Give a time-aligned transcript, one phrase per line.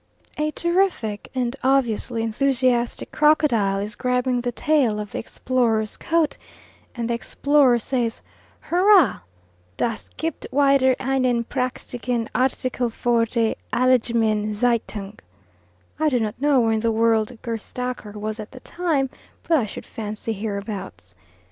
[0.39, 6.37] A terrific and obviously enthusiastic crocodile is grabbing the tail of the explorer's coat,
[6.95, 8.23] and the explorer says
[8.71, 9.19] "Hurrah!
[9.77, 15.19] das gibt wieder einen prachtigen Artikel fur Die Allgemeine Zeitung."
[15.99, 19.07] I do not know where in the world Gerstaeker was at the time,
[19.47, 21.15] but I should fancy hereabouts.